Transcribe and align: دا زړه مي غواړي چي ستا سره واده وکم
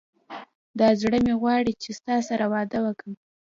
دا 0.79 0.89
زړه 1.01 1.17
مي 1.25 1.33
غواړي 1.41 1.73
چي 1.81 1.89
ستا 1.99 2.15
سره 2.29 2.43
واده 2.53 2.79
وکم 2.85 3.11